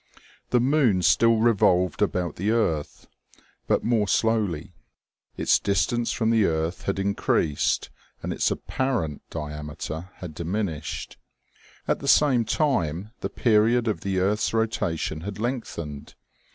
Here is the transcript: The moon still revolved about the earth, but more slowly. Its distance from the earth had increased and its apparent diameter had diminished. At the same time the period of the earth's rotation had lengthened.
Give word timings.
The 0.49 0.59
moon 0.59 1.03
still 1.03 1.37
revolved 1.37 2.01
about 2.01 2.37
the 2.37 2.49
earth, 2.49 3.05
but 3.67 3.83
more 3.83 4.07
slowly. 4.07 4.73
Its 5.37 5.59
distance 5.59 6.11
from 6.11 6.31
the 6.31 6.45
earth 6.45 6.85
had 6.85 6.97
increased 6.97 7.91
and 8.23 8.33
its 8.33 8.49
apparent 8.49 9.21
diameter 9.29 10.09
had 10.15 10.33
diminished. 10.33 11.17
At 11.87 11.99
the 11.99 12.07
same 12.07 12.45
time 12.45 13.11
the 13.19 13.29
period 13.29 13.87
of 13.87 14.01
the 14.01 14.17
earth's 14.17 14.55
rotation 14.55 15.21
had 15.21 15.37
lengthened. 15.37 16.15